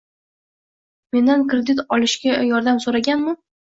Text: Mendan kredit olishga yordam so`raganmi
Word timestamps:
Mendan 1.17 1.45
kredit 1.53 1.85
olishga 1.99 2.41
yordam 2.53 2.81
so`raganmi 2.87 3.37